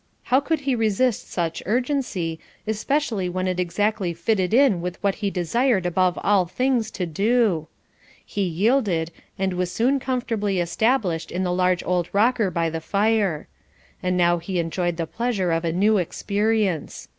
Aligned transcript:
How 0.23 0.39
could 0.39 0.61
he 0.61 0.73
resist 0.73 1.29
such 1.29 1.61
urgency, 1.67 2.39
especially 2.65 3.29
when 3.29 3.47
it 3.47 3.59
exactly 3.59 4.15
fitted 4.15 4.51
in 4.51 4.81
with 4.81 4.97
what 5.03 5.13
he 5.21 5.29
desired 5.29 5.85
above 5.85 6.17
all 6.23 6.47
things 6.47 6.89
to 6.97 7.05
do. 7.05 7.67
He 8.25 8.41
yielded, 8.41 9.11
and 9.37 9.53
was 9.53 9.71
soon 9.71 9.99
comfortably 9.99 10.59
established 10.59 11.31
in 11.31 11.43
the 11.43 11.53
large 11.53 11.83
old 11.83 12.09
rocker 12.13 12.49
by 12.49 12.67
the 12.71 12.81
fire. 12.81 13.47
And 14.01 14.17
now 14.17 14.39
he 14.39 14.57
enjoyed 14.57 14.97
the 14.97 15.05
pleasure 15.05 15.51
of 15.51 15.63
a 15.63 15.71
new 15.71 15.99
experience. 15.99 17.07